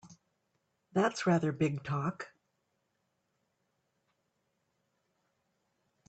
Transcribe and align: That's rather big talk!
That's 0.93 1.27
rather 1.27 1.51
big 1.51 1.83
talk! 1.83 2.31